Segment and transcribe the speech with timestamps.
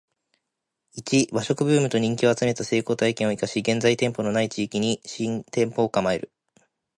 [0.97, 6.31] ⅰ 和食ブームと人気を集めた成功体験を活かし現在店舗の無い地域に新店舗を構える